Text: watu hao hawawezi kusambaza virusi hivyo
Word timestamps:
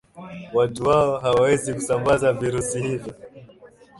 watu 0.53 0.83
hao 0.85 1.19
hawawezi 1.19 1.73
kusambaza 1.73 2.33
virusi 2.33 2.81
hivyo 2.81 3.13